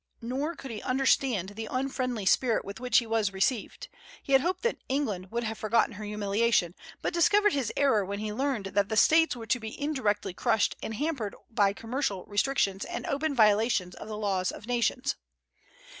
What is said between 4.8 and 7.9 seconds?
England would have forgotten her humiliation, but discovered his